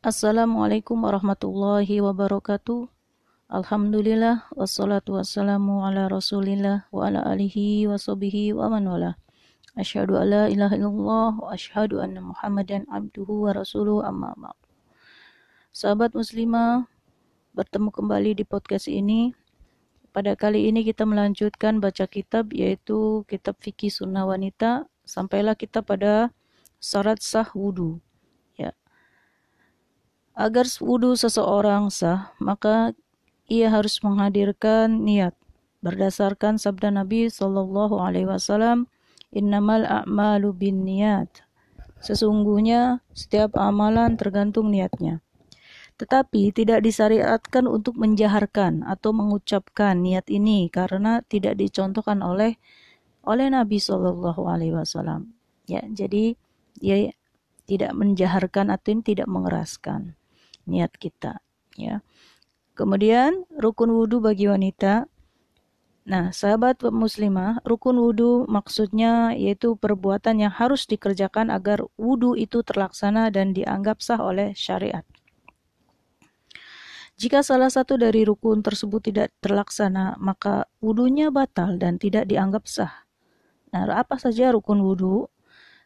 [0.00, 2.88] Assalamualaikum warahmatullahi wabarakatuh.
[3.52, 9.20] Alhamdulillah wassalatu wassalamu ala Rasulillah wa ala alihi wa sahbihi wa man wala.
[9.76, 14.56] Asyhadu ilaha illallah wa asyhadu anna Muhammadan abduhu wa rasuluhu amma ba'd.
[15.68, 16.88] Sahabat muslimah,
[17.52, 19.36] bertemu kembali di podcast ini.
[20.16, 26.32] Pada kali ini kita melanjutkan baca kitab yaitu kitab fikih sunnah wanita sampailah kita pada
[26.80, 28.00] syarat sah wudu.
[30.38, 32.94] Agar wudhu seseorang sah, maka
[33.50, 35.34] ia harus menghadirkan niat
[35.80, 38.86] berdasarkan sabda Nabi Shallallahu Alaihi Wasallam,
[39.32, 41.46] Innamal a'malu bin niat.
[42.00, 45.20] Sesungguhnya setiap amalan tergantung niatnya.
[46.00, 52.56] Tetapi tidak disyariatkan untuk menjaharkan atau mengucapkan niat ini karena tidak dicontohkan oleh
[53.20, 55.36] oleh Nabi Shallallahu Alaihi Wasallam.
[55.68, 56.40] Ya, jadi
[56.80, 57.12] dia
[57.68, 60.16] tidak menjaharkan atau tidak mengeraskan
[60.70, 61.42] niat kita
[61.74, 62.00] ya.
[62.78, 65.04] Kemudian rukun wudhu bagi wanita.
[66.08, 73.28] Nah, sahabat muslimah, rukun wudhu maksudnya yaitu perbuatan yang harus dikerjakan agar wudhu itu terlaksana
[73.28, 75.04] dan dianggap sah oleh syariat.
[77.20, 83.04] Jika salah satu dari rukun tersebut tidak terlaksana, maka wudhunya batal dan tidak dianggap sah.
[83.76, 85.28] Nah, apa saja rukun wudhu?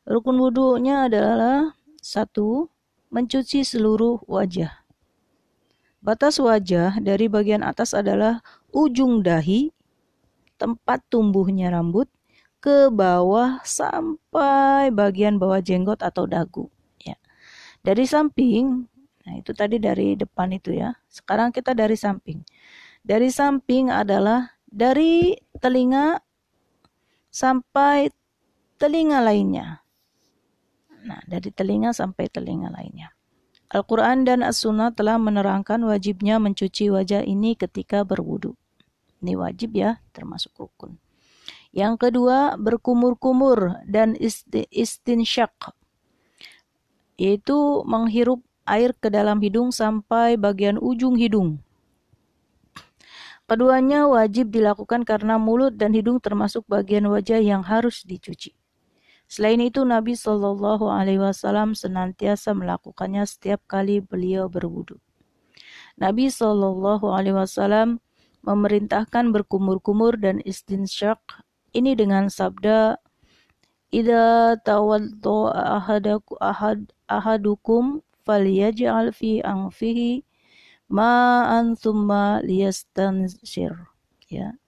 [0.07, 2.71] Rukun wudhunya adalah satu,
[3.15, 4.83] mencuci seluruh wajah.
[6.03, 8.43] Batas wajah dari bagian atas adalah
[8.75, 9.71] ujung dahi,
[10.59, 12.11] tempat tumbuhnya rambut,
[12.59, 16.67] ke bawah sampai bagian bawah jenggot atau dagu.
[17.07, 17.15] Ya.
[17.87, 18.91] Dari samping,
[19.23, 20.99] nah itu tadi dari depan itu ya.
[21.07, 22.43] Sekarang kita dari samping.
[23.07, 26.19] Dari samping adalah dari telinga
[27.31, 28.11] sampai
[28.81, 29.84] telinga lainnya.
[31.05, 33.13] Nah, dari telinga sampai telinga lainnya.
[33.69, 38.57] Al-Quran dan As-Sunnah telah menerangkan wajibnya mencuci wajah ini ketika berwudu.
[39.21, 40.97] Ini wajib ya, termasuk rukun.
[41.75, 44.15] Yang kedua, berkumur-kumur dan
[44.71, 45.53] istinsyak,
[47.19, 51.61] yaitu menghirup air ke dalam hidung sampai bagian ujung hidung.
[53.45, 58.57] Keduanya wajib dilakukan karena mulut dan hidung termasuk bagian wajah yang harus dicuci.
[59.25, 65.01] Selain itu Nabi Shallallahu Alaihi Wasallam senantiasa melakukannya setiap kali beliau berwudu.
[65.97, 68.05] Nabi Shallallahu Alaihi Wasallam
[68.45, 71.19] memerintahkan berkumur-kumur dan istinsyak
[71.73, 73.01] ini dengan sabda
[73.95, 80.27] Ida tawaddo ahadaku ahad ahadukum falyaj'al fi anfihi
[80.91, 83.71] ma'an thumma liyastansir
[84.27, 84.59] ya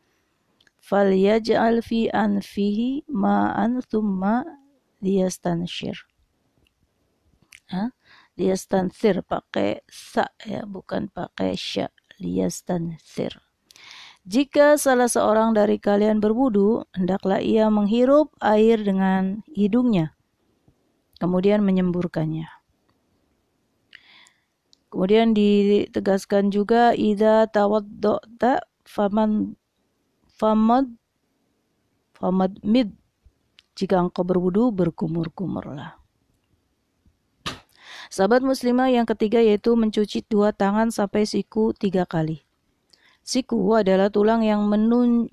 [0.86, 4.46] falyaj'al fi anfihi ma'an thumma
[5.02, 5.98] liyastanshir.
[7.74, 7.90] Ha?
[8.38, 11.90] Liyastansir pakai sa ya, bukan pakai sya.
[12.22, 13.42] Liyastansir.
[14.26, 20.18] Jika salah seorang dari kalian berwudu, hendaklah ia menghirup air dengan hidungnya,
[21.22, 22.50] kemudian menyemburkannya.
[24.90, 29.54] Kemudian ditegaskan juga idza tawaddata faman
[30.36, 30.92] famad
[32.12, 32.92] famad mid
[33.76, 35.96] jika engkau berwudu berkumur-kumurlah.
[38.06, 42.46] Sahabat muslimah yang ketiga yaitu mencuci dua tangan sampai siku tiga kali.
[43.26, 44.62] Siku adalah tulang yang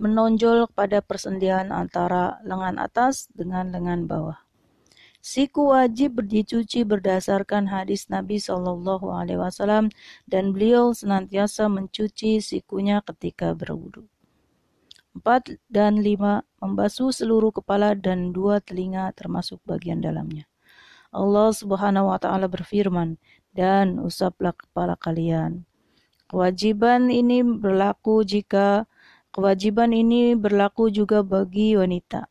[0.01, 4.41] menonjol pada persendian antara lengan atas dengan lengan bawah.
[5.23, 9.93] Siku wajib dicuci berdasarkan hadis Nabi Shallallahu Alaihi Wasallam
[10.27, 14.09] dan beliau senantiasa mencuci sikunya ketika berwudu.
[15.13, 20.49] 4 dan 5 membasuh seluruh kepala dan dua telinga termasuk bagian dalamnya.
[21.13, 23.21] Allah Subhanahu wa taala berfirman,
[23.53, 25.69] "Dan usaplah kepala kalian."
[26.25, 28.89] Kewajiban ini berlaku jika
[29.29, 32.25] kewajiban ini berlaku juga bagi wanita.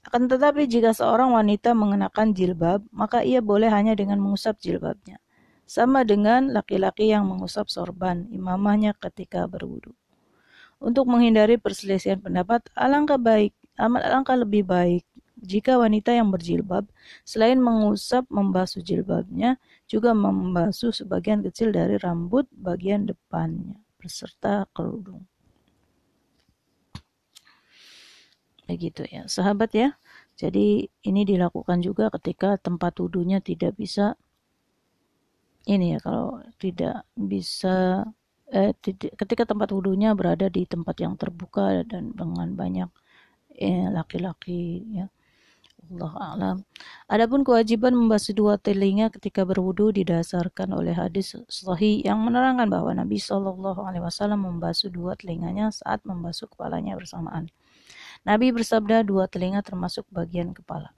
[0.00, 5.20] Akan tetapi jika seorang wanita mengenakan jilbab, maka ia boleh hanya dengan mengusap jilbabnya.
[5.68, 9.92] Sama dengan laki-laki yang mengusap sorban imamahnya ketika berwudu.
[10.80, 15.04] Untuk menghindari perselisihan pendapat, alangkah baik, amat alangkah lebih baik
[15.40, 16.84] jika wanita yang berjilbab
[17.24, 19.56] selain mengusap membasuh jilbabnya
[19.88, 25.24] juga membasuh sebagian kecil dari rambut bagian depannya beserta kerudung.
[28.68, 29.88] Begitu ya, sahabat ya.
[30.38, 34.16] Jadi ini dilakukan juga ketika tempat wudhunya tidak bisa
[35.68, 38.08] ini ya kalau tidak bisa
[38.50, 38.72] eh,
[39.16, 42.90] ketika tempat wudhunya berada di tempat yang terbuka dan dengan banyak
[43.54, 45.06] eh, laki-laki eh, ya
[45.90, 46.56] Allah alam.
[47.10, 53.18] Adapun kewajiban membasuh dua telinga ketika berwudu didasarkan oleh hadis sahih yang menerangkan bahwa Nabi
[53.18, 57.50] Shallallahu Alaihi Wasallam membasuh dua telinganya saat membasuh kepalanya bersamaan.
[58.22, 60.94] Nabi bersabda dua telinga termasuk bagian kepala.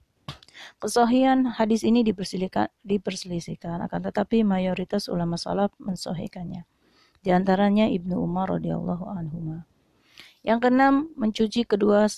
[0.77, 6.69] Kesahihan hadis ini diperselisihkan, akan tetapi mayoritas ulama salaf mensahihkannya.
[7.23, 9.63] Di antaranya Ibnu Umar radhiyallahu anhu.
[10.43, 12.11] Yang keenam, mencuci kedua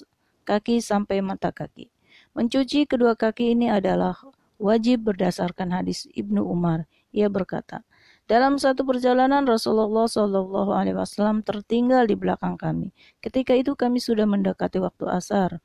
[0.49, 1.93] kaki sampai mata kaki.
[2.33, 4.17] Mencuci kedua kaki ini adalah
[4.57, 6.89] wajib berdasarkan hadis Ibnu Umar.
[7.13, 7.85] Ia berkata,
[8.25, 12.89] dalam satu perjalanan Rasulullah Shallallahu Alaihi Wasallam tertinggal di belakang kami.
[13.21, 15.61] Ketika itu kami sudah mendekati waktu asar.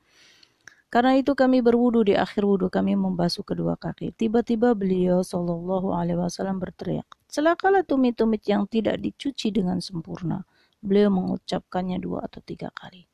[0.91, 4.11] Karena itu kami berwudu di akhir wudu kami membasuh kedua kaki.
[4.11, 10.43] Tiba-tiba beliau Shallallahu Alaihi Wasallam berteriak, celakalah tumit-tumit yang tidak dicuci dengan sempurna.
[10.83, 13.07] Beliau mengucapkannya dua atau tiga kali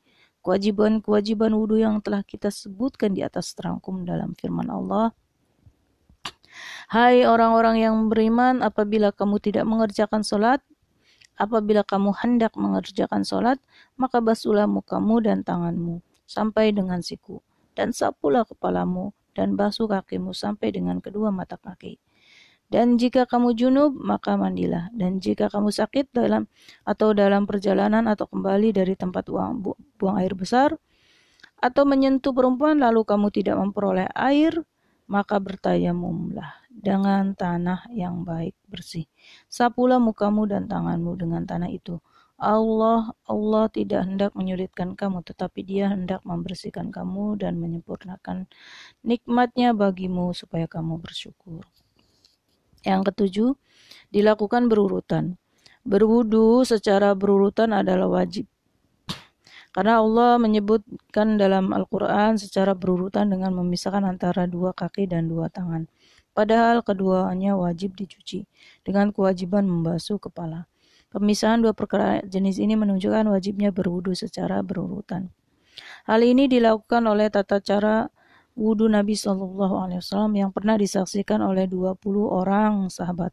[0.47, 5.11] kewajiban-kewajiban wudhu yang telah kita sebutkan di atas terangkum dalam firman Allah.
[6.87, 10.63] Hai orang-orang yang beriman, apabila kamu tidak mengerjakan solat,
[11.35, 13.59] apabila kamu hendak mengerjakan solat,
[13.99, 17.43] maka basuhlah mukamu dan tanganmu sampai dengan siku,
[17.77, 22.01] dan sapulah kepalamu dan basuh kakimu sampai dengan kedua mata kaki.
[22.67, 24.91] Dan jika kamu junub, maka mandilah.
[24.91, 26.51] Dan jika kamu sakit dalam
[26.83, 29.63] atau dalam perjalanan atau kembali dari tempat buang,
[29.95, 30.75] buang air besar,
[31.63, 34.51] atau menyentuh perempuan lalu kamu tidak memperoleh air,
[35.07, 39.07] maka bertayamumlah dengan tanah yang baik bersih.
[39.47, 42.03] Sapulah mukamu dan tanganmu dengan tanah itu.
[42.37, 48.45] Allah Allah tidak hendak menyulitkan kamu, tetapi Dia hendak membersihkan kamu dan menyempurnakan
[49.01, 51.65] nikmatnya bagimu supaya kamu bersyukur.
[52.85, 53.49] Yang ketujuh,
[54.13, 55.41] dilakukan berurutan.
[55.81, 58.45] Berwudu secara berurutan adalah wajib.
[59.73, 65.89] Karena Allah menyebutkan dalam Al-Quran secara berurutan dengan memisahkan antara dua kaki dan dua tangan.
[66.37, 68.45] Padahal keduanya wajib dicuci
[68.85, 70.69] dengan kewajiban membasuh kepala.
[71.07, 75.31] Pemisahan dua perkara jenis ini menunjukkan wajibnya berwudu secara berurutan.
[76.03, 78.11] Hal ini dilakukan oleh tata cara
[78.57, 81.95] wudhu Nabi Shallallahu Alaihi Wasallam yang pernah disaksikan oleh 20
[82.27, 83.31] orang sahabat.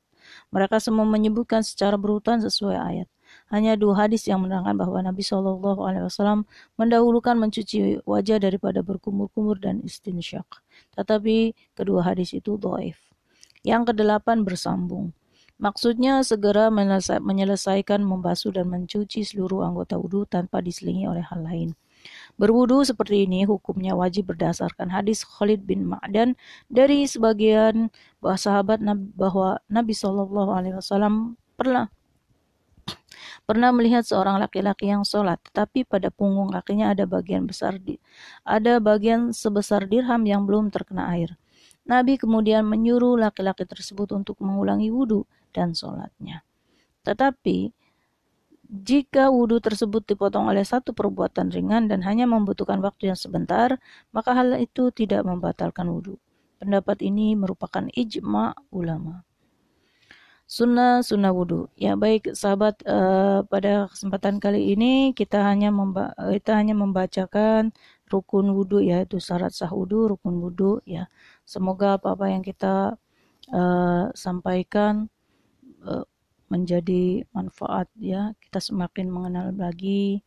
[0.53, 3.09] Mereka semua menyebutkan secara berurutan sesuai ayat.
[3.51, 6.47] Hanya dua hadis yang menerangkan bahwa Nabi Shallallahu Alaihi Wasallam
[6.79, 10.47] mendahulukan mencuci wajah daripada berkumur-kumur dan istinsyak.
[10.95, 13.01] Tetapi kedua hadis itu doif.
[13.65, 15.17] Yang kedelapan bersambung.
[15.55, 16.67] Maksudnya segera
[17.23, 21.79] menyelesaikan membasuh dan mencuci seluruh anggota wudhu tanpa diselingi oleh hal lain.
[22.35, 26.37] Berwudu seperti ini hukumnya wajib berdasarkan hadis Khalid bin Ma'dan
[26.69, 27.89] dari sebagian
[28.21, 28.83] sahabat
[29.15, 31.89] bahwa Nabi Shallallahu Alaihi Wasallam pernah
[33.49, 37.97] pernah melihat seorang laki-laki yang sholat, tetapi pada punggung kakinya ada bagian besar di,
[38.45, 41.39] ada bagian sebesar dirham yang belum terkena air.
[41.85, 45.25] Nabi kemudian menyuruh laki-laki tersebut untuk mengulangi wudhu
[45.55, 46.43] dan sholatnya.
[47.07, 47.71] Tetapi
[48.65, 53.79] jika wudhu tersebut dipotong oleh satu perbuatan ringan dan hanya membutuhkan waktu yang sebentar,
[54.11, 56.19] maka hal itu tidak membatalkan wudhu.
[56.59, 59.23] Pendapat ini merupakan ijma ulama.
[60.45, 61.73] Sunnah sunnah wudhu.
[61.77, 67.73] Ya baik sahabat uh, pada kesempatan kali ini kita hanya memba kita hanya membacakan
[68.13, 71.09] rukun wudhu yaitu syarat sah wudhu, rukun wudhu ya.
[71.49, 72.97] Semoga apa-apa yang kita
[73.53, 75.09] uh, sampaikan
[75.85, 76.05] uh,
[76.53, 80.21] menjadi manfaat ya kita semakin mengenal lagi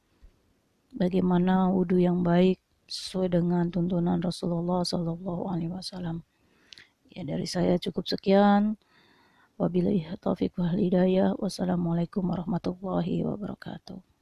[0.93, 6.23] bagaimana wudhu yang baik sesuai dengan tuntunan Rasulullah Sallallahu Alaihi Wasallam.
[7.11, 8.79] Ya dari saya cukup sekian.
[9.59, 11.35] Wabillahi taufiq wal hidayah.
[11.35, 14.16] Wassalamualaikum warahmatullahi wabarakatuh.